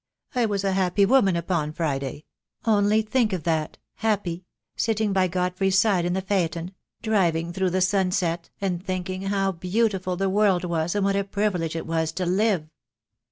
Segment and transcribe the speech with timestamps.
[0.33, 2.25] I was a happy woman upon Friday;
[2.65, 3.77] only think of that—
[4.07, 6.71] happy— sitting by Godfrey's side in the phaeton,
[7.03, 11.75] driving through the sunset, and thinking how beautiful the world was and what a privilege
[11.75, 12.67] it was to live.